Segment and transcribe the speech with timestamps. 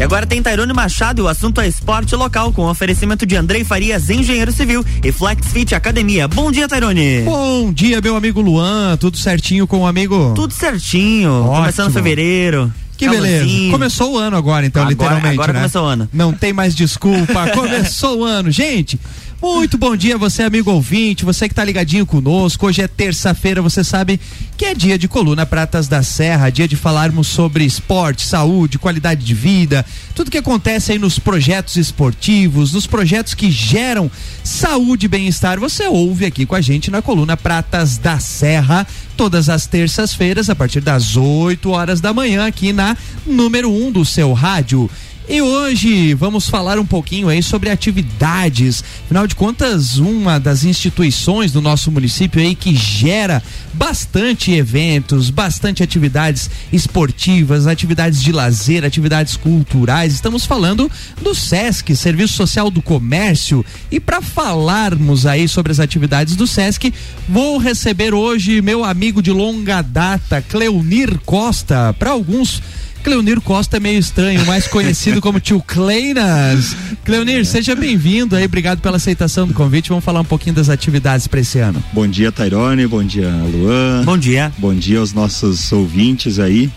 [0.00, 3.64] E agora tem Tairone Machado e o assunto é esporte local, com oferecimento de Andrei
[3.64, 6.26] Farias, engenheiro civil, e Flex Fit Academia.
[6.26, 7.20] Bom dia, Tairone.
[7.20, 8.96] Bom dia, meu amigo Luan.
[8.96, 10.32] Tudo certinho com o amigo?
[10.34, 11.42] Tudo certinho.
[11.42, 11.54] Ótimo.
[11.54, 12.72] Começando fevereiro.
[12.96, 13.70] Que beleza.
[13.70, 15.34] Começou o ano agora, então, agora, literalmente.
[15.34, 15.58] Agora né?
[15.58, 16.08] começou o ano.
[16.10, 17.48] Não tem mais desculpa.
[17.52, 18.50] começou o ano.
[18.50, 18.98] Gente,
[19.40, 22.66] muito bom dia, você amigo ouvinte, você que tá ligadinho conosco.
[22.66, 24.20] Hoje é terça-feira, você sabe
[24.54, 29.24] que é dia de Coluna Pratas da Serra, dia de falarmos sobre esporte, saúde, qualidade
[29.24, 29.84] de vida,
[30.14, 34.10] tudo que acontece aí nos projetos esportivos, nos projetos que geram
[34.44, 35.58] saúde e bem-estar.
[35.58, 38.86] Você ouve aqui com a gente na Coluna Pratas da Serra,
[39.16, 42.94] todas as terças-feiras, a partir das 8 horas da manhã, aqui na
[43.26, 44.90] número 1 um do seu rádio.
[45.32, 48.82] E hoje vamos falar um pouquinho aí sobre atividades.
[49.04, 53.40] Afinal de contas, uma das instituições do nosso município aí que gera
[53.72, 60.12] bastante eventos, bastante atividades esportivas, atividades de lazer, atividades culturais.
[60.12, 60.90] Estamos falando
[61.22, 63.64] do SESC, Serviço Social do Comércio.
[63.88, 66.92] E para falarmos aí sobre as atividades do SESC,
[67.28, 71.94] vou receber hoje meu amigo de longa data, Cleunir Costa.
[71.96, 72.60] Para alguns
[73.02, 76.76] Cleonir Costa é meio estranho, mais conhecido como tio Kleinas.
[77.04, 79.88] Cleonir, seja bem-vindo aí, obrigado pela aceitação do convite.
[79.88, 81.82] Vamos falar um pouquinho das atividades para esse ano.
[81.92, 84.04] Bom dia, Tairone, bom dia, Luan.
[84.04, 84.52] Bom dia.
[84.58, 86.70] Bom dia aos nossos ouvintes aí.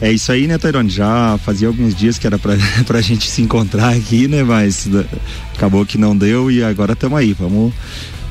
[0.00, 0.88] É isso aí, né, Tairone?
[0.88, 2.54] Já fazia alguns dias que era pra,
[2.86, 4.42] pra gente se encontrar aqui, né?
[4.42, 4.88] Mas
[5.54, 7.34] acabou que não deu e agora estamos aí.
[7.34, 7.74] Vamos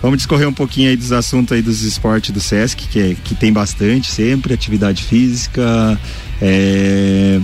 [0.02, 3.34] Vamos discorrer um pouquinho aí dos assuntos aí dos esportes do Sesc, que, é, que
[3.34, 6.00] tem bastante sempre, atividade física,
[6.42, 7.40] é,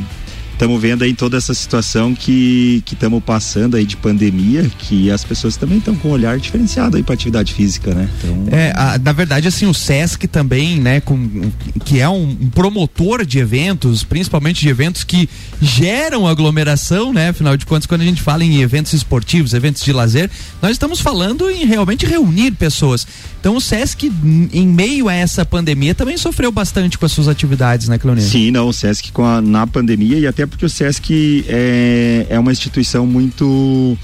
[0.54, 5.58] estamos vendo aí toda essa situação que estamos passando aí de pandemia, que as pessoas
[5.58, 8.10] também estão com um olhar diferenciado aí para atividade física, né?
[8.18, 8.48] Então...
[8.52, 11.52] É, a, na verdade, assim, o SESC também, né, com,
[11.84, 15.30] que é um, um, promotor de eventos, principalmente de eventos que
[15.62, 17.30] geram aglomeração, né?
[17.30, 20.30] Afinal de contas, quando a gente fala em eventos esportivos, eventos de lazer,
[20.62, 23.06] nós estamos falando em realmente reunir pessoas.
[23.40, 24.12] Então o SESC,
[24.54, 28.24] em meio a essa pandemia, também sofreu bastante com as suas atividades, né, Cleonir?
[28.24, 32.40] Sim, não, o SESC com a, na pandemia e até porque o SESC é, é
[32.40, 33.98] uma instituição muito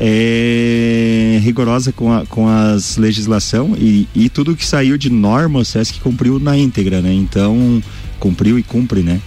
[0.00, 5.64] é, rigorosa com, a, com as legislação e, e tudo que saiu de norma o
[5.64, 7.12] SESC cumpriu na íntegra, né?
[7.12, 7.82] Então
[8.18, 9.20] cumpriu e cumpre, né?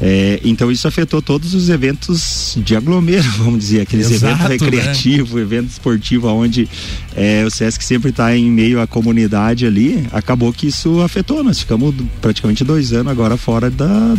[0.00, 5.32] É, então isso afetou todos os eventos de aglomero, vamos dizer, aqueles Exato, eventos recreativos,
[5.34, 5.42] né?
[5.42, 6.68] evento esportivo, onde
[7.14, 11.44] é, o Sesc sempre está em meio à comunidade ali, acabou que isso afetou.
[11.44, 14.16] Nós ficamos praticamente dois anos agora fora da,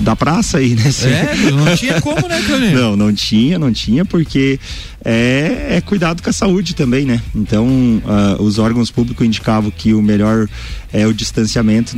[0.00, 0.84] da praça aí, né?
[1.04, 2.74] É, não tinha como, né, Cleonir?
[2.74, 4.58] Não, não tinha, não tinha, porque
[5.04, 7.20] é, é cuidado com a saúde também, né?
[7.34, 10.48] Então, uh, os órgãos públicos indicavam que o melhor
[10.92, 11.96] é o distanciamento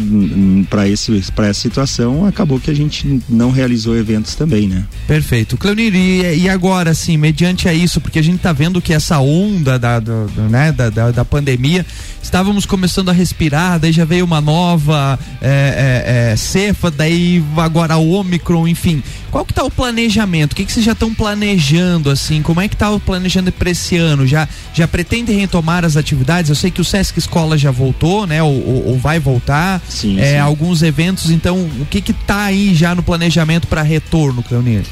[0.69, 2.27] para essa situação.
[2.27, 4.85] Acabou que a gente não realizou eventos também, né?
[5.07, 5.95] Perfeito, Cleonir.
[5.95, 9.79] E, e agora, assim, mediante a isso, porque a gente está vendo que essa onda
[9.79, 11.85] da, do, do, né, da, da, da, pandemia,
[12.23, 17.97] estávamos começando a respirar, daí já veio uma nova é, é, é, cefa, daí agora
[17.97, 19.03] o Omicron, enfim.
[19.31, 20.53] Qual que tá o planejamento?
[20.53, 22.41] O que, que vocês já estão planejando, assim?
[22.41, 24.27] Como é que tá o planejando para esse ano?
[24.27, 26.49] Já, já pretende retomar as atividades?
[26.49, 28.43] Eu sei que o Sesc Escola já voltou, né?
[28.43, 29.83] Ou, ou, ou vai voltar.
[29.89, 30.39] Sim, é, sim.
[30.39, 34.85] Alguns eventos, então, o que que tá aí já no planejamento para retorno, Cleonir?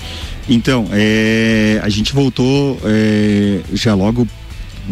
[0.48, 4.26] Então, é, a gente voltou é, já logo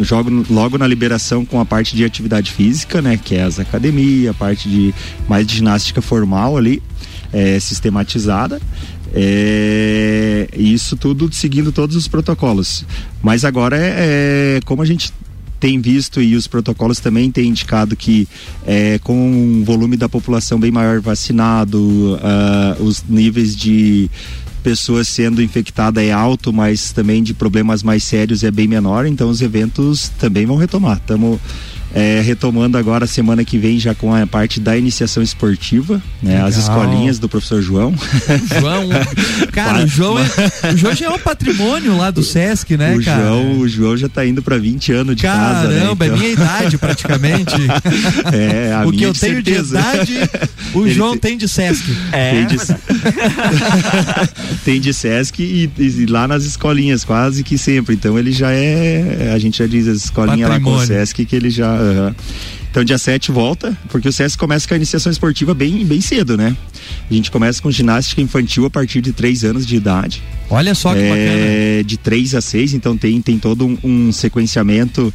[0.00, 4.30] jogo logo na liberação com a parte de atividade física, né, que é as academias,
[4.30, 4.92] a parte de
[5.28, 6.82] mais de ginástica formal ali,
[7.32, 8.60] é, sistematizada.
[9.16, 12.84] É, isso tudo seguindo todos os protocolos.
[13.22, 15.12] Mas agora é, é como a gente
[15.64, 18.28] tem visto e os protocolos também têm indicado que
[18.66, 24.10] é, com um volume da população bem maior vacinado, uh, os níveis de
[24.62, 29.30] pessoas sendo infectada é alto, mas também de problemas mais sérios é bem menor, então
[29.30, 30.98] os eventos também vão retomar.
[30.98, 31.40] Estamos
[31.94, 36.42] é, retomando agora semana que vem já com a parte da iniciação esportiva, né?
[36.42, 37.94] As escolinhas do professor João.
[38.58, 38.88] João,
[39.52, 43.04] cara, o João, é, o João já é um patrimônio lá do Sesc, né, o
[43.04, 43.22] cara?
[43.22, 45.80] João, o João já tá indo para 20 anos de Caramba, casa, né?
[45.80, 46.16] Caramba, então...
[46.16, 47.54] é minha idade praticamente.
[48.32, 49.80] É, a o minha que eu de tenho certeza.
[49.80, 50.30] de idade,
[50.74, 51.20] o Ele João te...
[51.20, 51.96] tem de Sesc.
[52.10, 52.32] É.
[52.32, 52.56] Tem de,
[54.64, 57.94] tem de Sesc e, e, lá nas escolinhas, quase que sempre.
[57.94, 61.36] Então ele já é, a gente já diz as escolinhas lá com o Sesc que
[61.36, 62.14] ele já Uhum.
[62.74, 66.36] Então, dia 7 volta, porque o SESC começa com a iniciação esportiva bem, bem cedo,
[66.36, 66.56] né?
[67.08, 70.20] A gente começa com ginástica infantil a partir de 3 anos de idade.
[70.50, 71.84] Olha só que é, bacana.
[71.84, 75.14] De 3 a 6, então tem, tem todo um, um sequenciamento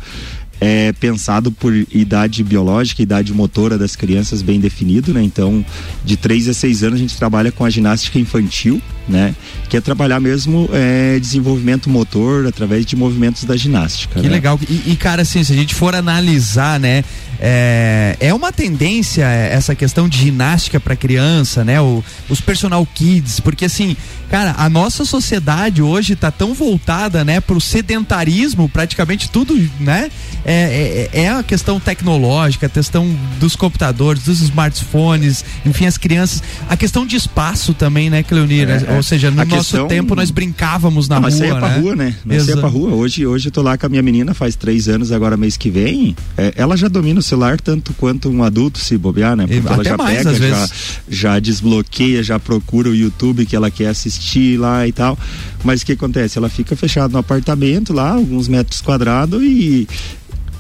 [0.62, 5.24] é pensado por idade biológica, idade motora das crianças bem definido, né?
[5.24, 5.66] Então,
[6.04, 9.34] de 3 a 6 anos a gente trabalha com a ginástica infantil, né?
[9.70, 14.20] Que é trabalhar mesmo é, desenvolvimento motor através de movimentos da ginástica.
[14.20, 14.34] Que né?
[14.34, 14.60] legal.
[14.70, 17.04] E, e, cara, assim, se a gente for analisar, né?
[17.40, 21.80] É, é uma tendência essa questão de ginástica para criança, né?
[21.80, 23.96] O, os personal kids, porque assim,
[24.30, 30.12] cara, a nossa sociedade hoje tá tão voltada, né, pro sedentarismo, praticamente tudo, né?
[30.46, 36.44] É, é, é a questão tecnológica, a questão dos computadores, dos smartphones, enfim, as crianças,
[36.68, 38.70] a questão de espaço também, né, Cleonir?
[38.70, 39.88] É, Ou seja, no a nosso questão...
[39.88, 41.40] tempo nós brincávamos na Não, rua.
[41.40, 41.80] Mas é pra né?
[41.80, 42.16] rua, né?
[42.26, 42.92] Nós é pra rua.
[42.92, 45.70] Hoje, hoje eu tô lá com a minha menina faz três anos, agora mês que
[45.70, 46.16] vem.
[46.38, 49.46] É, ela já domina o celular tanto quanto um adulto se bobear, né?
[49.48, 50.70] Porque e, ela já mais, pega, já,
[51.10, 55.18] já desbloqueia, já procura o YouTube que ela quer assistir lá e tal.
[55.64, 56.38] Mas o que acontece?
[56.38, 59.88] Ela fica fechada no apartamento lá, alguns metros quadrados e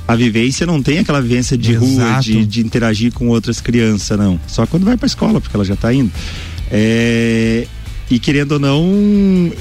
[0.07, 1.85] a vivência não tem aquela vivência de Exato.
[1.85, 4.39] rua, de, de, interagir com outras crianças, não.
[4.47, 6.11] Só quando vai pra escola, porque ela já tá indo.
[6.71, 7.67] É,
[8.09, 9.51] e querendo ou não,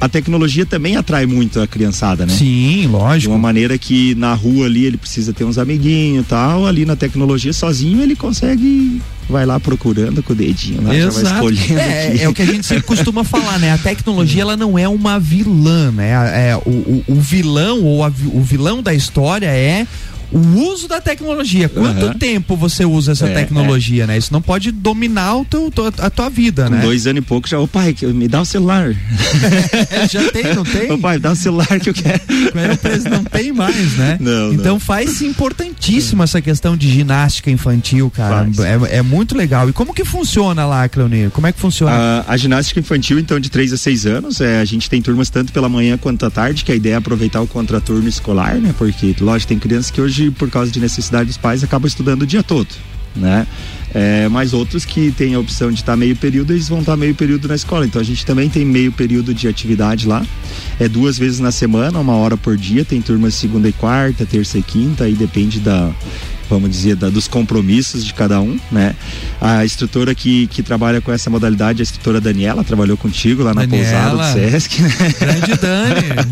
[0.00, 2.32] a tecnologia também atrai muito a criançada, né?
[2.32, 3.20] Sim, lógico.
[3.20, 6.84] De uma maneira que na rua ali ele precisa ter uns amiguinhos e tal, ali
[6.84, 11.16] na tecnologia sozinho ele consegue vai lá procurando com o dedinho lá, Exato.
[11.16, 11.80] já vai escolhendo.
[11.80, 13.72] É, é, o que a gente sempre costuma falar, né?
[13.72, 16.12] A tecnologia ela não é uma vilã, né?
[16.50, 19.86] É, o, o, o vilão ou a, o vilão da história é
[20.30, 20.38] o
[20.70, 21.68] uso da tecnologia.
[21.68, 22.14] Quanto uhum.
[22.14, 24.06] tempo você usa essa é, tecnologia, é.
[24.06, 24.18] né?
[24.18, 26.80] Isso não pode dominar o teu, a tua vida, Com né?
[26.80, 28.94] dois anos e pouco já, ô pai, me dá o celular.
[30.10, 30.92] já tem, não tem?
[30.92, 32.20] Ô pai, dá o celular que eu quero.
[33.10, 34.18] não tem mais, né?
[34.28, 38.48] Não, então faz importantíssima essa questão de ginástica infantil, cara.
[38.90, 39.68] É, é, muito legal.
[39.68, 41.30] E como que funciona lá, Cleonir?
[41.30, 41.92] Como é que funciona?
[41.92, 45.30] A, a, ginástica infantil, então, de 3 a 6 anos, é, a gente tem turmas
[45.30, 48.74] tanto pela manhã quanto à tarde, que a ideia é aproveitar o contraturno escolar, né?
[48.76, 52.22] Porque, lógico, tem crianças que hoje hoje, por causa de necessidade dos pais, acabam estudando
[52.22, 52.68] o dia todo,
[53.14, 53.46] né?
[53.94, 57.14] É, mas outros que têm a opção de estar meio período, eles vão estar meio
[57.14, 57.86] período na escola.
[57.86, 60.24] Então a gente também tem meio período de atividade lá.
[60.78, 62.84] É duas vezes na semana, uma hora por dia.
[62.84, 65.90] Tem turmas segunda e quarta, terça e quinta, aí depende da
[66.48, 68.94] vamos dizer, da, dos compromissos de cada um, né?
[69.40, 73.64] A instrutora que, que trabalha com essa modalidade, a instrutora Daniela, trabalhou contigo lá na
[73.64, 74.90] Daniela, pousada do Sesc, né?
[75.20, 76.28] Grande Dani.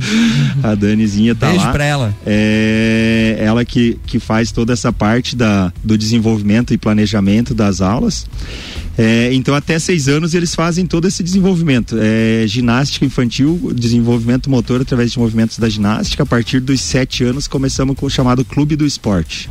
[0.63, 1.73] a Danizinha tá Beijo lá.
[1.73, 2.15] pra ela.
[2.25, 8.27] É ela que, que faz toda essa parte da, do desenvolvimento e planejamento das aulas.
[8.99, 11.97] É, então, até seis anos eles fazem todo esse desenvolvimento.
[11.99, 16.23] É, ginástica infantil, desenvolvimento motor através de movimentos da ginástica.
[16.23, 19.51] A partir dos sete anos, começamos com o chamado Clube do Esporte.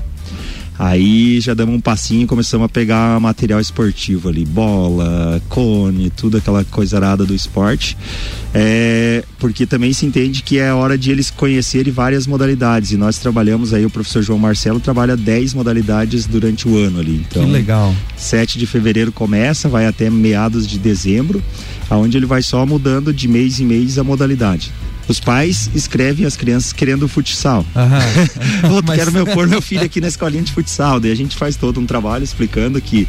[0.77, 6.37] Aí já damos um passinho e começamos a pegar material esportivo ali, bola, cone, tudo
[6.37, 7.97] aquela coisa arada do esporte.
[8.53, 12.91] É, porque também se entende que é hora de eles conhecerem várias modalidades.
[12.91, 17.25] E nós trabalhamos aí, o professor João Marcelo trabalha 10 modalidades durante o ano ali.
[17.27, 17.93] Então, que legal.
[18.17, 21.41] 7 de fevereiro começa, vai até meados de dezembro,
[21.89, 24.71] aonde ele vai só mudando de mês em mês a modalidade.
[25.07, 27.65] Os pais escrevem as crianças querendo futsal.
[27.75, 28.81] Uhum.
[28.85, 28.97] Mas...
[28.97, 30.99] Quero meu, pôr meu filho aqui na escolinha de futsal.
[30.99, 33.07] Daí a gente faz todo um trabalho explicando que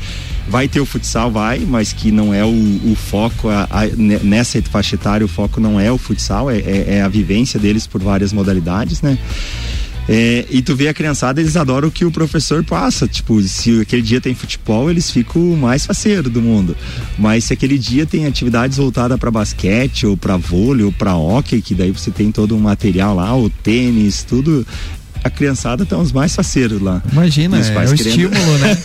[0.49, 4.61] vai ter o futsal, vai, mas que não é o, o foco, a, a, nessa
[4.63, 8.01] faixa etária o foco não é o futsal, é, é, é a vivência deles por
[8.03, 9.19] várias modalidades, né?
[10.09, 13.09] É, e tu vê a criançada, eles adoram o que o professor passa.
[13.09, 16.77] Tipo, se aquele dia tem futebol, eles ficam mais faceiro do mundo.
[17.19, 21.61] Mas se aquele dia tem atividades voltadas para basquete, ou para vôlei, ou para hockey,
[21.61, 24.67] que daí você tem todo um material lá, o tênis, tudo
[25.27, 27.03] a criançada estão os mais faceiros lá.
[27.13, 28.07] Imagina, é, é o querendo...
[28.09, 28.79] estímulo, né?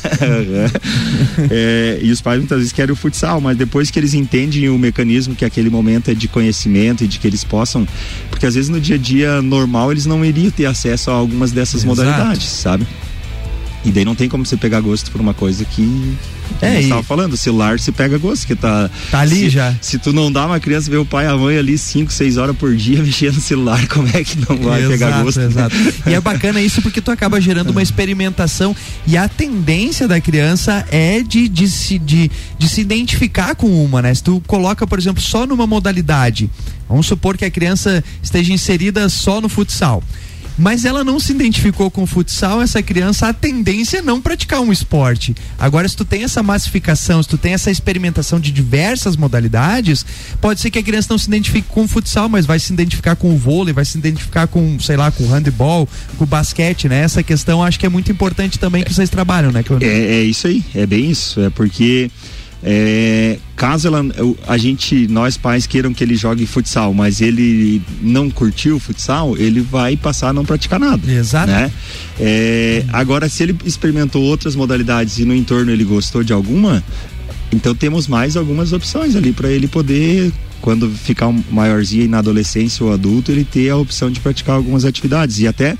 [1.49, 4.77] é, e os pais muitas vezes querem o futsal, mas depois que eles entendem o
[4.77, 7.87] mecanismo que aquele momento é de conhecimento e de que eles possam,
[8.29, 11.51] porque às vezes no dia a dia normal eles não iriam ter acesso a algumas
[11.51, 11.87] dessas Exato.
[11.87, 12.87] modalidades, sabe?
[13.83, 16.15] E daí não tem como você pegar gosto por uma coisa que.
[16.61, 18.89] É, estava falando, o celular se pega gosto, que tá.
[19.09, 19.75] Tá ali se, já.
[19.81, 22.37] Se tu não dá uma criança ver o pai e a mãe ali 5, 6
[22.37, 25.41] horas por dia mexendo no celular, como é que não vai exato, pegar gosto?
[25.41, 25.75] Exato.
[26.07, 30.85] e é bacana isso porque tu acaba gerando uma experimentação e a tendência da criança
[30.91, 34.13] é de, de, se, de, de se identificar com uma, né?
[34.13, 36.49] Se tu coloca, por exemplo, só numa modalidade,
[36.87, 40.03] vamos supor que a criança esteja inserida só no futsal
[40.61, 44.61] mas ela não se identificou com o futsal, essa criança, a tendência é não praticar
[44.61, 45.35] um esporte.
[45.57, 50.05] Agora, se tu tem essa massificação, se tu tem essa experimentação de diversas modalidades,
[50.39, 53.15] pode ser que a criança não se identifique com o futsal, mas vai se identificar
[53.15, 56.87] com o vôlei, vai se identificar com, sei lá, com o handball, com o basquete,
[56.87, 57.01] né?
[57.01, 60.45] Essa questão acho que é muito importante também que vocês trabalham, né, É, é isso
[60.45, 62.11] aí, é bem isso, é porque
[62.63, 64.03] É, caso ela,
[64.47, 69.35] a gente, nós pais queiram que ele jogue futsal, mas ele não curtiu o futsal,
[69.37, 71.11] ele vai passar a não praticar nada.
[71.11, 71.51] Exato.
[71.51, 71.71] Né?
[72.19, 76.83] É, agora, se ele experimentou outras modalidades e no entorno ele gostou de alguma,
[77.51, 82.85] então temos mais algumas opções ali para ele poder quando ficar um maiorzinho na adolescência
[82.85, 85.39] ou adulto, ele ter a opção de praticar algumas atividades.
[85.39, 85.77] E até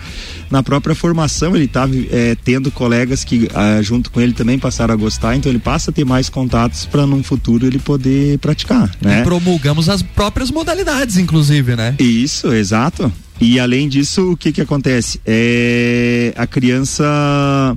[0.50, 4.94] na própria formação ele está é, tendo colegas que ah, junto com ele também passaram
[4.94, 8.92] a gostar, então ele passa a ter mais contatos para num futuro ele poder praticar.
[9.02, 9.22] Né?
[9.22, 11.96] E promulgamos as próprias modalidades, inclusive, né?
[12.00, 13.12] Isso, exato.
[13.40, 15.20] E além disso, o que que acontece?
[15.26, 17.76] É, a criança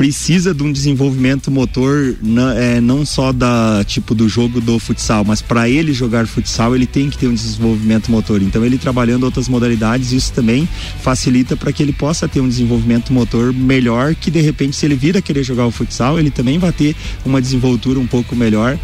[0.00, 5.26] precisa de um desenvolvimento motor não, é, não só da tipo do jogo do futsal,
[5.26, 8.40] mas para ele jogar futsal ele tem que ter um desenvolvimento motor.
[8.40, 10.66] Então ele trabalhando outras modalidades isso também
[11.02, 14.94] facilita para que ele possa ter um desenvolvimento motor melhor, que de repente se ele
[14.94, 18.78] vir a querer jogar o futsal ele também vai ter uma desenvoltura um pouco melhor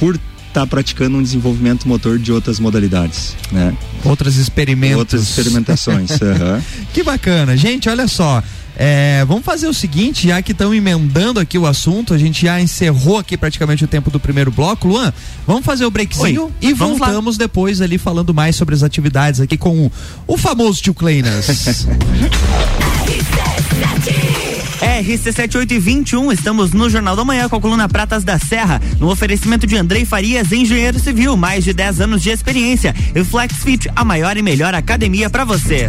[0.00, 3.76] por estar tá praticando um desenvolvimento motor de outras modalidades, né?
[4.02, 4.96] Outras experimentos.
[4.96, 6.12] Outras experimentações.
[6.18, 6.62] uhum.
[6.94, 7.90] Que bacana, gente.
[7.90, 8.42] Olha só.
[8.76, 12.60] É, vamos fazer o seguinte, já que estão emendando aqui o assunto, a gente já
[12.60, 14.86] encerrou aqui praticamente o tempo do primeiro bloco.
[14.86, 15.12] Luan,
[15.46, 17.44] vamos fazer o breakzinho Oi, e voltamos lá.
[17.44, 19.92] depois ali falando mais sobre as atividades aqui com o,
[20.26, 21.46] o famoso tio Kleinas.
[24.76, 29.76] RC7821, estamos no Jornal da Manhã com a coluna Pratas da Serra, no oferecimento de
[29.76, 32.94] Andrei Farias, engenheiro civil, mais de 10 anos de experiência.
[33.14, 35.88] E FlexFit, a maior e melhor academia para você.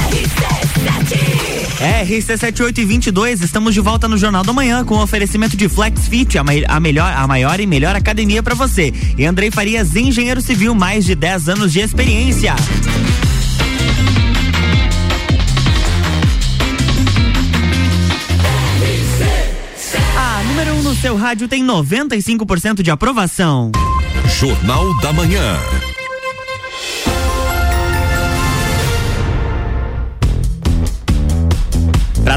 [1.81, 6.43] RC7822, estamos de volta no Jornal da Manhã com o oferecimento de Flex Fit, a,
[6.67, 8.93] a, melhor, a maior e melhor academia para você.
[9.17, 12.55] E Andrei Farias, engenheiro civil, mais de 10 anos de experiência.
[20.17, 23.71] A número 1 um no seu rádio tem 95% de aprovação.
[24.39, 25.57] Jornal da Manhã.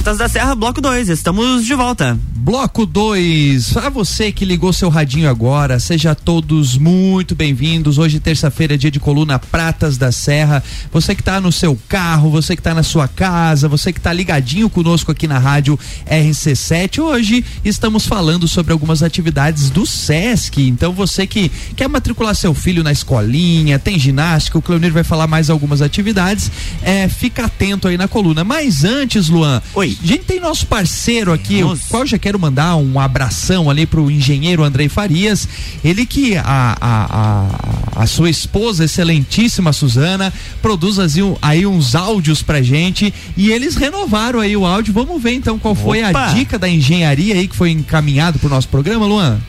[0.04, 2.18] Pratas da Serra, bloco 2, estamos de volta.
[2.36, 7.96] Bloco 2, para você que ligou seu radinho agora, seja todos muito bem-vindos.
[7.96, 10.62] Hoje, terça-feira, dia de coluna Pratas da Serra.
[10.92, 14.12] Você que está no seu carro, você que está na sua casa, você que está
[14.12, 16.98] ligadinho conosco aqui na rádio RC7.
[16.98, 20.68] Hoje estamos falando sobre algumas atividades do SESC.
[20.68, 25.26] Então, você que quer matricular seu filho na escolinha, tem ginástica, o Cleonir vai falar
[25.26, 26.50] mais algumas atividades.
[26.82, 28.44] É, fica atento aí na coluna.
[28.44, 29.93] Mas antes, Luan, Oi.
[30.02, 31.82] A gente tem nosso parceiro aqui, Nossa.
[31.84, 35.48] o qual já quero mandar um abração ali pro engenheiro Andrei Farias,
[35.84, 42.42] ele que a, a, a, a sua esposa excelentíssima Suzana produz assim, aí uns áudios
[42.42, 44.92] pra gente e eles renovaram aí o áudio.
[44.92, 46.26] Vamos ver então qual foi Opa.
[46.26, 49.40] a dica da engenharia aí que foi encaminhado pro nosso programa, Luan?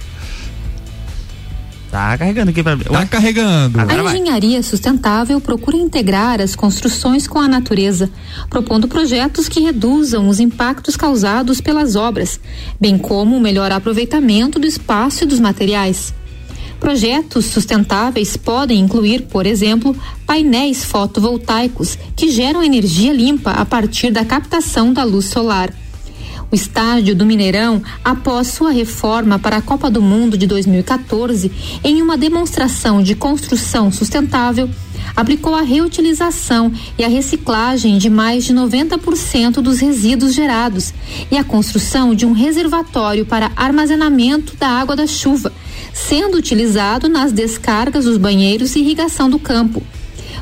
[1.95, 2.75] Tá carregando aqui pra.
[2.75, 3.79] Tá carregando.
[3.79, 8.09] Agora a engenharia sustentável procura integrar as construções com a natureza,
[8.49, 12.37] propondo projetos que reduzam os impactos causados pelas obras,
[12.81, 16.13] bem como o melhor aproveitamento do espaço e dos materiais.
[16.81, 19.95] Projetos sustentáveis podem incluir, por exemplo,
[20.27, 25.71] painéis fotovoltaicos que geram energia limpa a partir da captação da luz solar
[26.51, 31.51] o estádio do Mineirão, após sua reforma para a Copa do Mundo de 2014,
[31.83, 34.69] em uma demonstração de construção sustentável,
[35.15, 40.93] aplicou a reutilização e a reciclagem de mais de 90% dos resíduos gerados
[41.31, 45.51] e a construção de um reservatório para armazenamento da água da chuva,
[45.93, 49.81] sendo utilizado nas descargas dos banheiros e irrigação do campo.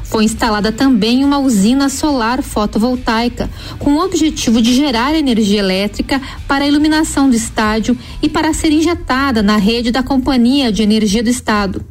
[0.04, 6.66] Foi instalada também uma usina solar fotovoltaica, com o objetivo de gerar energia elétrica para
[6.66, 11.30] a iluminação do estádio e para ser injetada na rede da Companhia de Energia do
[11.30, 11.84] Estado.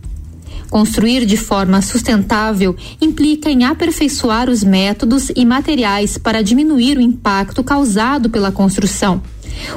[0.72, 7.62] Construir de forma sustentável implica em aperfeiçoar os métodos e materiais para diminuir o impacto
[7.62, 9.22] causado pela construção.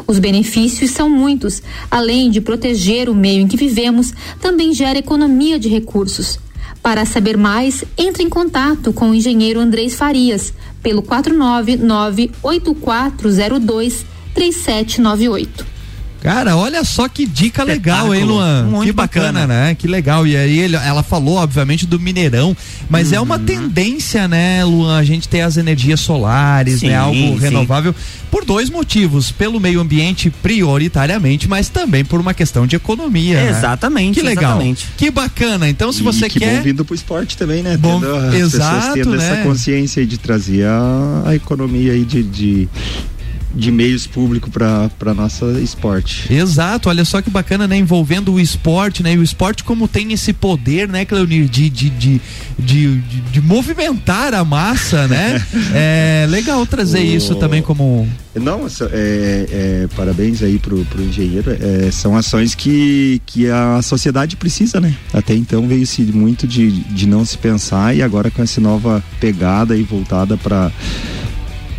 [0.07, 1.61] Os benefícios são muitos,
[1.91, 6.39] além de proteger o meio em que vivemos, também gera economia de recursos.
[6.85, 15.74] Para saber mais, entre em contato com o engenheiro Andrés Farias pelo 499 8402 3798.
[16.25, 18.63] Cara, olha só que dica legal, hein, Luan?
[18.63, 19.47] Muito que bacana, bacana.
[19.47, 19.75] né?
[19.75, 20.25] Que legal.
[20.25, 22.57] E aí ele- ela falou, obviamente, do Mineirão,
[22.89, 23.25] mas é Uhum.
[23.25, 24.97] uma tendência, né, Luan?
[24.97, 26.95] A gente ter as energias solares, Sim, né?
[26.95, 27.37] Algo sim.
[27.39, 27.93] renovável.
[28.31, 29.31] Por dois motivos.
[29.31, 33.35] Pelo meio ambiente, prioritariamente, mas também por uma questão de economia.
[33.35, 33.49] né?
[33.49, 34.51] Exatamente, Que legal.
[34.53, 34.87] exatamente.
[34.97, 35.69] Que bacana.
[35.69, 36.57] Então, se E você que quer.
[36.57, 37.77] bom vindo pro esporte também, né?
[37.77, 39.31] Bom, tendo, exato, pessoas tendo né?
[39.31, 42.69] essa consciência aí de trazer a, a economia aí de, de,
[43.55, 46.31] de meios públicos para nossa esporte.
[46.33, 47.77] Exato, olha só que bacana, né?
[47.77, 49.13] Envolvendo o esporte, né?
[49.13, 52.21] E o esporte como tem esse poder, né, Cleonir, de, de, de,
[52.59, 52.97] de,
[53.31, 55.41] de- movimentar a massa, né?
[55.73, 58.07] é legal trazer O- isso também como.
[58.35, 61.51] Não, essa- é, é, parabéns aí pro, pro engenheiro.
[61.51, 64.93] É, são ações que, que a sociedade precisa, né?
[65.13, 69.77] Até então veio-se muito de, de não se pensar e agora com essa nova pegada
[69.77, 70.69] e voltada para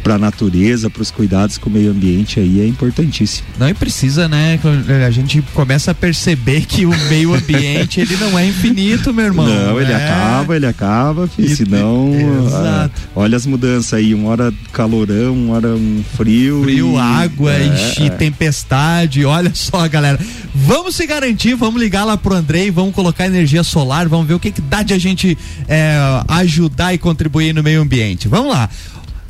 [0.06, 3.44] para a natureza, para os cuidados com o meio ambiente aí é importantíssimo.
[3.58, 4.56] Não, e precisa, né?
[5.04, 9.44] A gente começa a perceber que o meio ambiente ele não é infinito, meu irmão.
[9.46, 9.96] Não, ele É.
[9.96, 12.12] acaba, ele acaba, filho, E- senão.
[12.54, 16.62] Ah, olha as mudanças aí, uma hora calorão, uma hora um frio.
[16.62, 17.66] Frio, e- água, é,
[18.06, 18.10] é.
[18.10, 19.24] tempestade.
[19.24, 20.20] Olha só, galera.
[20.54, 24.38] Vamos se garantir, vamos ligar lá pro Andrei, vamos colocar energia solar, vamos ver o
[24.40, 25.36] que, que dá de a gente
[25.68, 25.96] é,
[26.28, 28.28] ajudar e contribuir no meio ambiente.
[28.28, 28.70] Vamos lá.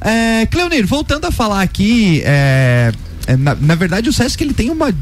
[0.01, 2.93] É, Cleonir, voltando a falar aqui, é,
[3.27, 4.93] é, na, na verdade o Sesc ele tem uma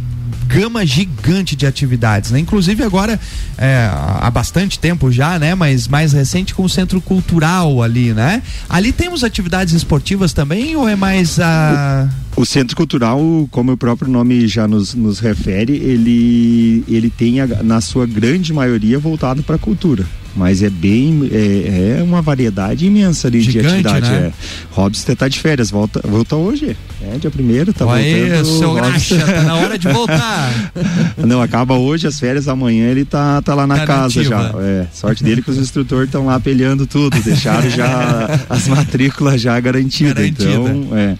[0.46, 2.38] gama gigante de atividades, né?
[2.38, 3.18] Inclusive agora
[3.58, 3.88] é,
[4.20, 5.54] há bastante tempo já, né?
[5.54, 8.42] Mas mais recente com o centro cultural ali, né?
[8.68, 13.20] Ali temos atividades esportivas também ou é mais a O Centro Cultural,
[13.50, 18.52] como o próprio nome já nos, nos refere, ele, ele tem a- na sua grande
[18.52, 20.04] maioria voltado para a cultura.
[20.37, 21.31] Mas é bem.
[21.33, 24.11] É, é uma variedade imensa de Gigante, atividade.
[24.11, 24.17] né?
[24.26, 24.33] É.
[24.73, 26.76] Robson tá de férias, volta, volta hoje.
[27.00, 28.59] É, dia primeiro, tá aí, voltando.
[28.59, 29.17] seu Robson.
[29.17, 30.73] graxa, tá na hora de voltar.
[31.25, 34.53] Não, acaba hoje as férias, amanhã ele tá, tá lá na Tá casa nativa.
[34.55, 34.62] já.
[34.62, 39.59] É, sorte dele que os instrutores estão lá pelhando tudo, deixaram já as matrículas já
[39.61, 40.14] garantidas.
[40.14, 40.50] Garantida.
[40.50, 41.17] Então, é.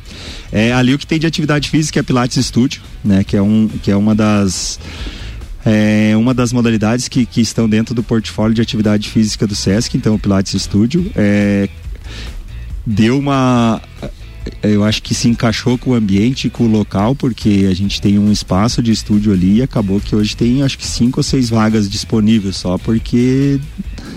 [0.53, 3.23] É ali o que tem de atividade física é Pilates Studio, né?
[3.25, 4.79] Que é, um, que é uma das.
[5.65, 9.97] É uma das modalidades que, que estão dentro do portfólio de atividade física do SESC,
[9.97, 11.11] então o Pilates Studio.
[11.17, 11.69] É,
[12.87, 13.81] deu uma
[14.63, 18.19] eu acho que se encaixou com o ambiente com o local, porque a gente tem
[18.19, 21.49] um espaço de estúdio ali e acabou que hoje tem acho que cinco ou seis
[21.49, 23.59] vagas disponíveis só porque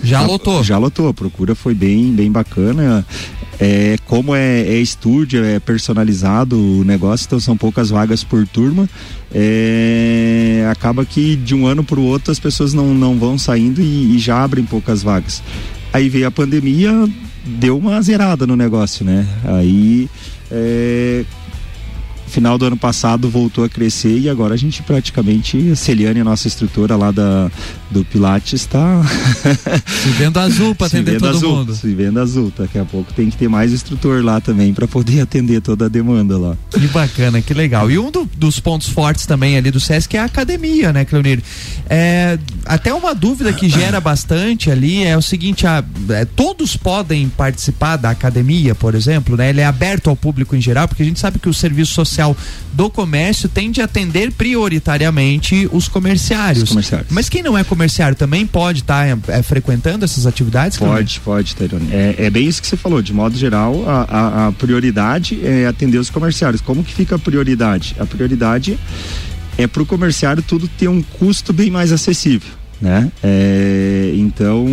[0.03, 0.63] Já lotou.
[0.63, 3.05] Já lotou, a procura foi bem, bem bacana.
[3.59, 8.87] É, como é, é estúdio, é personalizado o negócio, então são poucas vagas por turma.
[9.33, 13.81] É, acaba que de um ano para o outro as pessoas não, não vão saindo
[13.81, 15.41] e, e já abrem poucas vagas.
[15.91, 16.91] Aí veio a pandemia,
[17.45, 19.27] deu uma zerada no negócio, né?
[19.43, 20.07] Aí
[20.51, 21.25] é,
[22.27, 26.23] final do ano passado voltou a crescer e agora a gente praticamente, a Celiane, a
[26.23, 27.49] nossa instrutora lá da,
[27.89, 29.01] do Pilates, está
[29.85, 31.75] Se vendo azul se atender todo azul, mundo.
[31.75, 32.51] Se vendo azul.
[32.57, 35.87] Daqui a pouco tem que ter mais instrutor lá também para poder atender toda a
[35.89, 36.55] demanda lá.
[36.71, 37.89] Que bacana, que legal.
[37.89, 41.41] E um do- dos pontos fortes também ali do SESC é a academia, né, Cleonir?
[41.89, 47.29] É, até uma dúvida que gera bastante ali é o seguinte: a- é, todos podem
[47.29, 49.49] participar da academia, por exemplo, né?
[49.49, 52.16] Ele é aberto ao público em geral, porque a gente sabe que o serviço social
[52.73, 56.63] do comércio tende a atender prioritariamente os comerciários.
[56.63, 57.07] Os comerciários.
[57.11, 59.05] Mas quem não é comerciário também pode estar
[59.43, 60.77] frequentando essas atividades?
[60.77, 61.89] Pode, pode, Tairone.
[61.91, 63.01] É, é bem isso que você falou.
[63.01, 66.61] De modo geral, a, a- a prioridade é atender os comerciários.
[66.61, 67.95] Como que fica a prioridade?
[67.99, 68.77] A prioridade
[69.57, 72.49] é para o comerciário tudo ter um custo bem mais acessível.
[72.79, 73.11] Né?
[73.23, 74.65] É, então,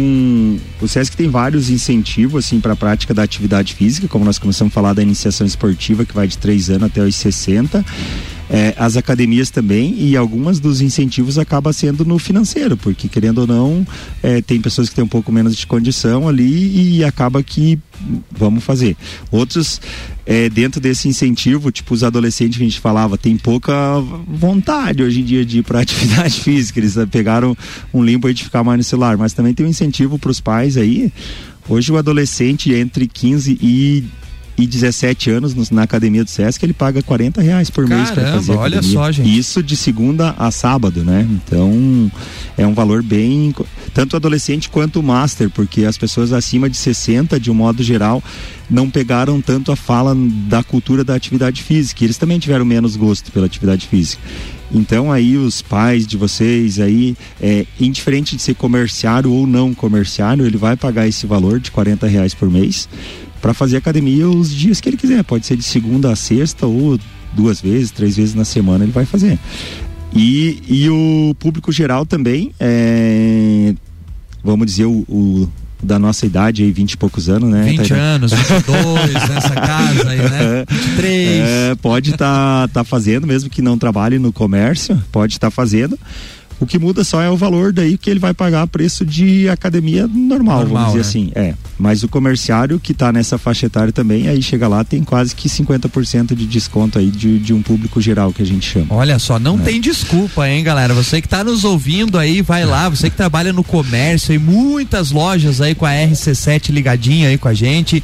[0.81, 4.73] o SESC tem vários incentivos assim para a prática da atividade física, como nós começamos
[4.73, 7.85] a falar da iniciação esportiva, que vai de 3 anos até os 60.
[8.51, 13.47] É, as academias também e algumas dos incentivos acaba sendo no financeiro, porque querendo ou
[13.47, 13.87] não,
[14.23, 17.79] é, tem pessoas que têm um pouco menos de condição ali e acaba que
[18.31, 18.97] vamos fazer.
[19.31, 19.81] Outros,
[20.27, 23.75] é, dentro desse incentivo, tipo os adolescentes que a gente falava, tem pouca
[24.29, 27.57] vontade hoje em dia de ir para atividade física, eles eh, pegaram
[27.93, 30.41] um limbo aí de ficar mais no celular, mas também tem um incentivo para os
[30.41, 31.13] pais aí.
[31.69, 34.05] Hoje o adolescente entre 15 e
[34.57, 38.23] e 17 anos no, na academia do Sesc, ele paga 40 reais por mês para
[38.23, 38.99] Caramba, fazer a olha academia.
[38.99, 39.39] só, gente.
[39.39, 41.27] Isso de segunda a sábado, né?
[41.29, 42.11] Então
[42.57, 43.55] é um valor bem.
[43.93, 47.83] Tanto o adolescente quanto o master, porque as pessoas acima de 60, de um modo
[47.83, 48.23] geral,
[48.71, 50.17] não pegaram tanto a fala
[50.49, 52.05] da cultura da atividade física.
[52.05, 54.23] Eles também tiveram menos gosto pela atividade física.
[54.73, 60.45] Então aí os pais de vocês aí, é, indiferente de ser comerciário ou não comerciário,
[60.45, 62.89] ele vai pagar esse valor de 40 reais por mês
[63.45, 65.23] para fazer academia os dias que ele quiser.
[65.23, 66.99] Pode ser de segunda a sexta ou
[67.35, 69.39] duas vezes, três vezes na semana ele vai fazer.
[70.15, 73.75] E, e o público geral também, é,
[74.43, 75.49] vamos dizer, o, o
[75.83, 77.65] da nossa idade aí, 20 e poucos anos, né?
[77.65, 78.03] 20 Tainá?
[78.03, 80.65] anos, 22 nessa casa aí, né?
[80.71, 81.41] 23.
[81.47, 85.99] É, pode estar tá, fazendo, mesmo que não trabalhe no comércio, pode estar fazendo.
[86.61, 90.07] O que muda só é o valor daí que ele vai pagar preço de academia
[90.07, 91.01] normal, Normal, vamos dizer né?
[91.01, 91.33] assim.
[91.35, 91.55] É.
[91.79, 95.49] Mas o comerciário que está nessa faixa etária também, aí chega lá, tem quase que
[95.49, 98.87] 50% de desconto aí de, de um público geral que a gente chama.
[98.91, 99.63] Olha só, não É.
[99.63, 100.95] tem desculpa, hein, galera?
[100.95, 102.89] Você que tá nos ouvindo aí, vai lá.
[102.89, 107.49] Você que trabalha no comércio e muitas lojas aí com a RC7 ligadinha aí com
[107.49, 108.03] a gente.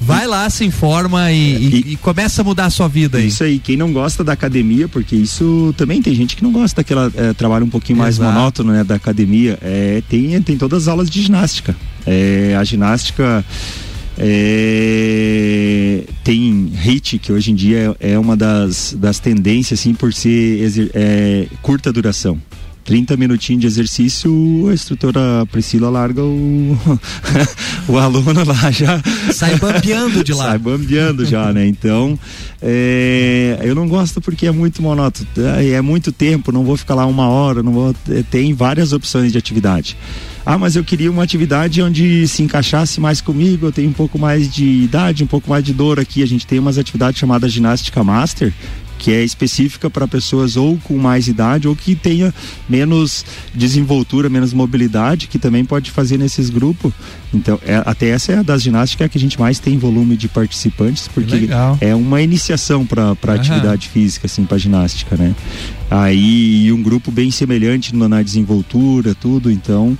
[0.00, 3.26] Vai lá, se informa e, e- E- e começa a mudar a sua vida aí.
[3.26, 6.76] Isso aí, quem não gosta da academia, porque isso também tem gente que não gosta
[6.76, 8.32] daquela é, trabalho um pouquinho mais Exato.
[8.32, 9.58] monótono, né, da academia.
[9.60, 11.76] É, tem, tem todas as aulas de ginástica.
[12.06, 13.44] É, a ginástica
[14.16, 20.12] é, tem HIIT, que hoje em dia é, é uma das, das tendências, assim, por
[20.12, 22.38] ser é, curta duração.
[22.88, 26.74] 30 minutinhos de exercício, a instrutora Priscila larga o,
[27.86, 28.98] o aluno lá já
[29.30, 30.44] Sai bambeando de lá.
[30.44, 31.66] Sai bambeando já, né?
[31.66, 32.18] Então,
[32.62, 35.28] é, eu não gosto porque é muito monótono.
[35.58, 37.94] É é muito tempo, não vou ficar lá uma hora, não vou.
[38.08, 39.94] é, Tem várias opções de atividade.
[40.46, 44.18] Ah, mas eu queria uma atividade onde se encaixasse mais comigo, eu tenho um pouco
[44.18, 46.22] mais de idade, um pouco mais de dor aqui.
[46.22, 48.50] A gente tem umas atividades chamadas ginástica master,
[48.98, 52.34] que é específica para pessoas ou com mais idade ou que tenha
[52.68, 56.92] menos desenvoltura, menos mobilidade, que também pode fazer nesses grupos.
[57.32, 60.28] Então, é- até essa é a das ginásticas que a gente mais tem volume de
[60.28, 61.78] participantes, porque legal.
[61.80, 63.34] é uma iniciação para Aham.
[63.34, 65.34] atividade física, assim, para ginástica, né?
[65.90, 69.96] Aí um grupo bem semelhante no- na desenvoltura, tudo, então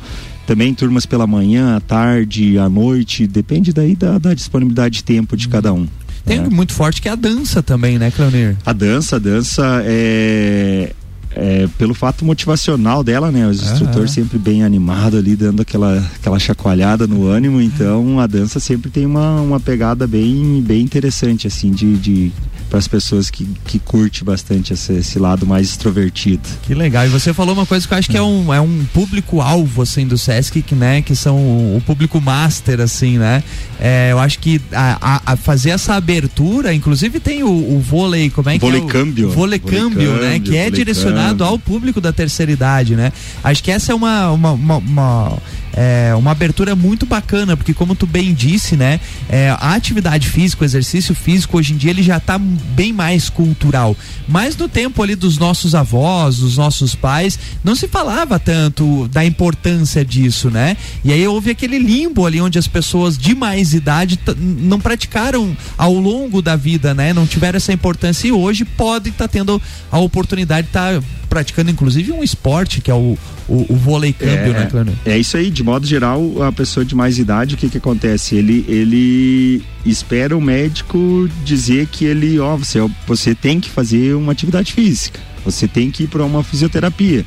[0.46, 5.36] também turmas pela manhã, à tarde, à noite, depende daí da, da disponibilidade de tempo
[5.36, 5.86] de cada um.
[6.28, 6.48] Tem né?
[6.50, 8.56] muito forte que é a dança também, né, Cleonir?
[8.64, 10.92] A dança, a dança é,
[11.34, 13.46] é pelo fato motivacional dela, né?
[13.46, 17.62] Os instrutores sempre bem animados ali, dando aquela, aquela chacoalhada no ânimo.
[17.62, 22.32] Então a dança sempre tem uma, uma pegada bem, bem interessante, assim, de, de
[22.68, 26.42] para as pessoas que, que curte bastante esse, esse lado mais extrovertido.
[26.62, 27.06] Que legal.
[27.06, 30.06] E você falou uma coisa que eu acho que é um, é um público-alvo, assim,
[30.06, 33.42] do Sesc, que, né, que são o, público master, assim, né?
[33.80, 38.28] É, eu acho que a, a- a fazer essa abertura, inclusive tem o, o vôlei,
[38.30, 38.86] como é que Vôlei é?
[38.86, 39.30] câmbio.
[39.30, 40.38] Vôlei câmbio, né?
[40.38, 43.12] Que é direcionado ao público da terceira idade, né?
[43.42, 45.38] Acho que essa é uma, uma, uma, uma,
[45.72, 49.00] é, uma abertura muito bacana, porque como tu bem disse, né?
[49.28, 53.28] É, a atividade física, o exercício físico, hoje em dia ele já está bem mais
[53.28, 53.96] cultural.
[54.26, 59.24] Mas no tempo ali dos nossos avós, dos nossos pais, não se falava tanto da
[59.24, 60.76] importância disso, né?
[61.04, 65.94] E aí houve aquele limbo ali onde as pessoas de mais idade não praticaram ao
[65.94, 67.12] longo da vida, né?
[67.12, 72.10] Não tiveram essa importância e hoje pode estar tendo a oportunidade de estar praticando inclusive
[72.10, 74.94] um esporte que é o, o, o vôlei câmbio, né, Cleonir?
[75.04, 78.36] É isso aí, de modo geral, a pessoa de mais idade, o que que acontece?
[78.36, 84.30] Ele, ele espera o médico dizer que ele, ó, você, você tem que fazer uma
[84.30, 87.26] atividade física, você tem que ir para uma fisioterapia.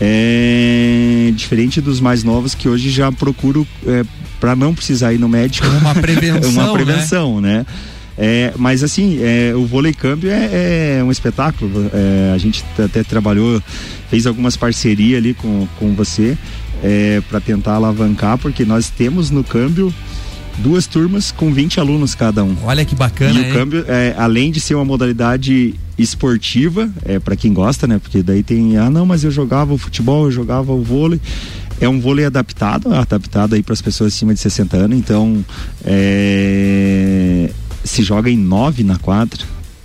[0.00, 4.04] É diferente dos mais novos que hoje já procuram é,
[4.40, 5.66] para não precisar ir no médico.
[5.66, 6.72] Uma prevenção, uma né?
[6.72, 7.66] prevenção, né?
[8.16, 11.90] É, mas assim, é, o vôlei câmbio é, é um espetáculo.
[11.92, 13.62] É, a gente até trabalhou,
[14.08, 16.38] fez algumas parcerias ali com, com você
[16.82, 19.92] é, para tentar alavancar, porque nós temos no câmbio
[20.58, 22.56] duas turmas com 20 alunos cada um.
[22.64, 23.52] Olha que bacana, E o hein?
[23.52, 27.98] câmbio, é, além de ser uma modalidade esportiva, é para quem gosta, né?
[27.98, 31.20] Porque daí tem, ah, não, mas eu jogava o futebol, eu jogava o vôlei.
[31.80, 35.42] É um vôlei adaptado, adaptado aí para as pessoas acima de 60 anos, então
[35.84, 37.50] é,
[37.82, 39.40] se joga em nove na quadra,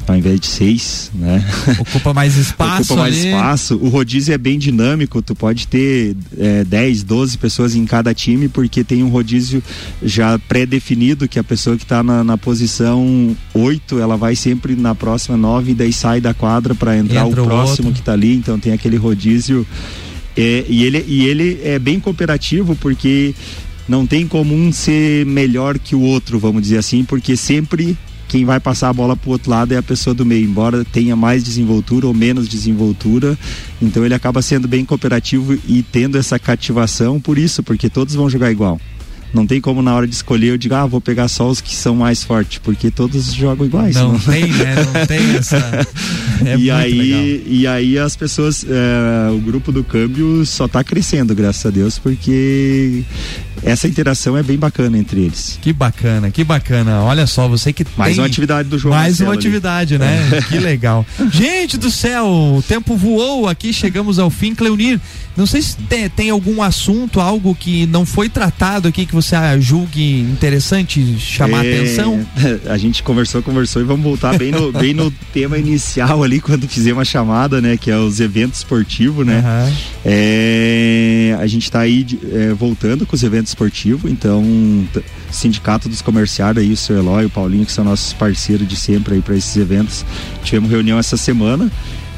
[0.08, 1.44] ao invés de seis, né?
[1.80, 3.28] Ocupa mais espaço Ocupa mais ali.
[3.28, 3.76] espaço.
[3.82, 8.48] O rodízio é bem dinâmico, tu pode ter é, 10, 12 pessoas em cada time,
[8.48, 9.64] porque tem um rodízio
[10.04, 14.94] já pré-definido, que a pessoa que está na, na posição 8, ela vai sempre na
[14.94, 17.94] próxima 9 e daí sai da quadra para entrar Entra o próximo outro.
[17.94, 19.66] que está ali, então tem aquele rodízio.
[20.38, 23.34] É, e, ele, e ele é bem cooperativo, porque
[23.88, 28.46] não tem como um ser melhor que o outro, vamos dizer assim, porque sempre quem
[28.46, 31.44] vai passar a bola pro outro lado é a pessoa do meio, embora tenha mais
[31.44, 33.38] desenvoltura ou menos desenvoltura.
[33.82, 38.30] Então ele acaba sendo bem cooperativo e tendo essa cativação por isso, porque todos vão
[38.30, 38.80] jogar igual.
[39.36, 41.76] Não tem como na hora de escolher eu digo, ah, vou pegar só os que
[41.76, 43.94] são mais fortes, porque todos jogam iguais.
[43.94, 44.20] Não, não.
[44.20, 44.76] tem, né?
[44.76, 45.88] Não tem essa.
[46.46, 47.48] É e, aí, legal.
[47.48, 52.00] e aí as pessoas, é, o grupo do câmbio só está crescendo, graças a Deus,
[52.00, 53.04] porque
[53.62, 55.60] essa interação é bem bacana entre eles.
[55.62, 57.02] Que bacana, que bacana.
[57.02, 58.96] Olha só, você que mais tem uma atividade do jogo.
[58.96, 60.06] Mais uma atividade, ali.
[60.06, 60.42] né?
[60.48, 61.06] que legal.
[61.30, 65.00] Gente do céu, o tempo voou aqui, chegamos ao fim, Cleunir.
[65.36, 69.36] Não sei se tem, tem, algum assunto, algo que não foi tratado aqui que você
[69.60, 72.26] julgue interessante chamar é, atenção.
[72.68, 76.68] A gente conversou, conversou e vamos voltar bem no, bem no tema inicial ali quando
[76.68, 77.76] fizemos a chamada, né?
[77.76, 79.44] Que é os eventos esportivos, né?
[79.46, 79.74] Uhum.
[80.06, 84.44] É, a gente está aí é, voltando com os eventos esportivos, então
[85.32, 89.16] sindicato dos comerciários aí, o seu Eloy o Paulinho, que são nossos parceiros de sempre
[89.16, 90.06] aí para esses eventos.
[90.44, 91.70] Tivemos reunião essa semana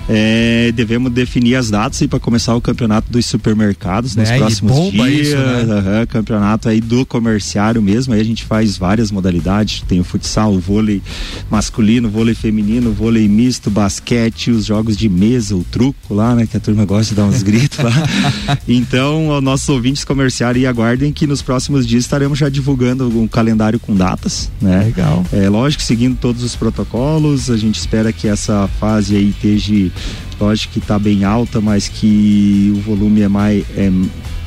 [0.10, 5.28] é, devemos definir as datas para começar o campeonato dos supermercados nos é, próximos dias.
[5.28, 6.00] Isso, né?
[6.00, 8.14] uhum, campeonato aí do comerciário mesmo.
[8.14, 9.84] Aí a gente faz várias modalidades.
[9.88, 11.02] Tem o futsal, o vôlei
[11.50, 16.48] masculino, vôlei feminino, vôlei misto, basquete, os jogos de mesa, o truco lá, né?
[16.48, 17.92] Que a turma gosta de dar uns gritos lá.
[18.68, 23.80] Então, aos nossos ouvintes comerciários, aguardem que nos próximos dias estaremos já divulgando um calendário
[23.80, 24.84] com datas, né?
[24.84, 25.26] Legal.
[25.32, 27.50] É lógico, seguindo todos os protocolos.
[27.50, 29.92] A gente espera que essa fase aí esteja
[30.40, 33.92] lógico que está bem alta, mas que o volume é mais é,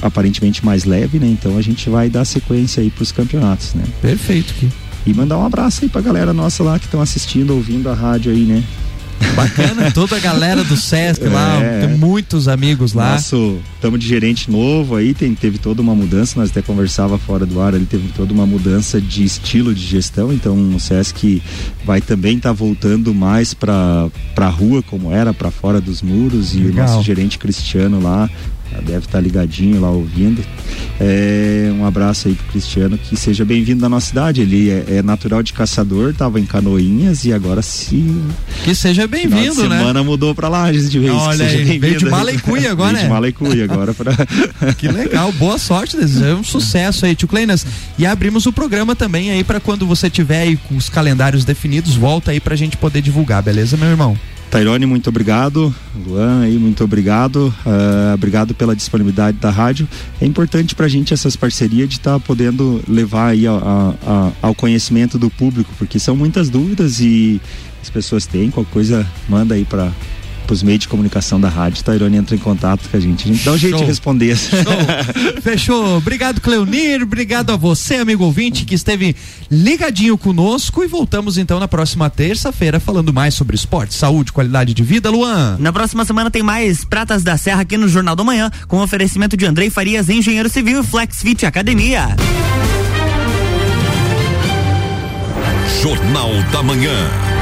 [0.02, 1.26] aparentemente mais leve, né?
[1.26, 3.84] Então a gente vai dar sequência aí para os campeonatos, né?
[4.00, 4.54] Perfeito.
[5.06, 8.32] E mandar um abraço aí pra galera nossa lá que estão assistindo, ouvindo a rádio
[8.32, 8.62] aí, né?
[9.34, 13.12] Bacana, toda a galera do Sesc lá, é, tem muitos amigos lá.
[13.12, 17.46] Nosso, estamos de gerente novo aí, tem, teve toda uma mudança, nós até conversava fora
[17.46, 21.42] do ar, ele teve toda uma mudança de estilo de gestão, então o Sesc
[21.84, 26.54] vai também estar tá voltando mais para a rua como era, para fora dos muros
[26.54, 26.68] Legal.
[26.68, 28.28] e o nosso gerente Cristiano lá
[28.78, 30.44] deve estar tá ligadinho lá ouvindo.
[31.00, 34.40] É, um abraço aí pro Cristiano, que seja bem-vindo na nossa cidade.
[34.40, 38.04] Ele é, é, natural de Caçador, tava em Canoinhas e agora se.
[38.64, 39.78] Que seja bem-vindo, né?
[39.78, 41.12] semana mudou pra Lages de vez.
[41.12, 43.02] Olha aí, veio de Malecuia agora, né?
[43.04, 44.12] de Malecuia agora pra.
[44.76, 47.66] que legal, boa sorte, é um sucesso aí, Tio Kleinas.
[47.98, 51.96] E abrimos o programa também aí para quando você tiver aí com os calendários definidos,
[51.96, 54.16] volta aí pra gente poder divulgar, beleza, meu irmão?
[54.50, 55.72] Tairone, muito obrigado.
[56.04, 57.54] Luan aí, muito obrigado.
[57.64, 59.88] Uh, obrigado pela disponibilidade da rádio.
[60.20, 63.94] É importante para a gente essas parcerias de estar tá podendo levar aí a, a,
[64.04, 67.40] a, ao conhecimento do público, porque são muitas dúvidas e
[67.80, 68.50] as pessoas têm.
[68.50, 69.92] Qualquer coisa, manda aí para
[70.52, 73.28] os meios de comunicação da rádio, Tairone entra em contato com a gente.
[73.28, 73.84] A gente dá um jeito Show.
[73.84, 74.36] de responder.
[74.36, 74.58] Show.
[75.42, 75.96] Fechou.
[75.96, 77.02] Obrigado, Cleonir.
[77.02, 79.14] Obrigado a você, amigo ouvinte, que esteve
[79.50, 80.82] ligadinho conosco.
[80.82, 85.10] E voltamos então na próxima terça-feira falando mais sobre esporte, saúde, qualidade de vida.
[85.10, 85.56] Luan.
[85.58, 89.36] Na próxima semana tem mais Pratas da Serra aqui no Jornal da Manhã, com oferecimento
[89.36, 92.16] de Andrei Farias, engenheiro civil e Flexfit Academia.
[95.82, 97.39] Jornal da Manhã.